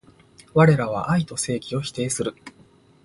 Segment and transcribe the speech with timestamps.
[0.55, 2.33] われらは愛と正義を否定する